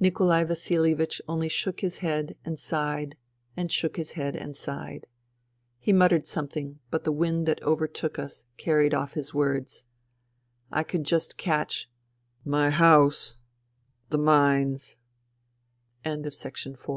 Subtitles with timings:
[0.00, 3.16] Nikolai Vasilievich only shook his head and sighed
[3.56, 5.06] and shook his head and sighed.
[5.78, 9.84] He muttered something, but the wind that overtook us carried off his words.
[10.72, 12.44] I could just catch '*...
[12.58, 13.36] my house...